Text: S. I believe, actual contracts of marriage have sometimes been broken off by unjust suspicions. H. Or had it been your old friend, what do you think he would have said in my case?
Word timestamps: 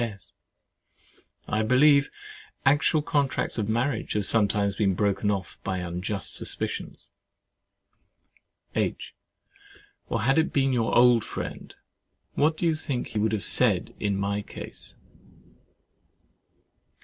S. 0.01 0.31
I 1.47 1.61
believe, 1.61 2.09
actual 2.65 3.03
contracts 3.03 3.59
of 3.59 3.69
marriage 3.69 4.13
have 4.13 4.25
sometimes 4.25 4.73
been 4.73 4.95
broken 4.95 5.29
off 5.29 5.59
by 5.63 5.77
unjust 5.77 6.33
suspicions. 6.35 7.11
H. 8.75 9.13
Or 10.09 10.23
had 10.23 10.39
it 10.39 10.51
been 10.51 10.73
your 10.73 10.97
old 10.97 11.23
friend, 11.23 11.75
what 12.33 12.57
do 12.57 12.65
you 12.65 12.73
think 12.73 13.09
he 13.09 13.19
would 13.19 13.31
have 13.31 13.43
said 13.43 13.93
in 13.99 14.17
my 14.17 14.41
case? 14.41 14.95